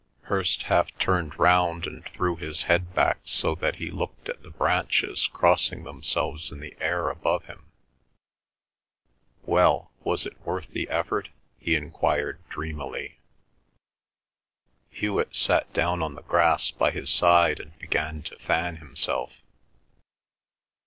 [0.23, 4.49] Hirst half turned round and threw his head back so that he looked at the
[4.49, 7.67] branches crossing themselves in the air above him.
[9.43, 11.29] "Well, was it worth the effort?"
[11.59, 13.19] he enquired dreamily.
[14.89, 19.33] Hewet sat down on the grass by his side and began to fan himself.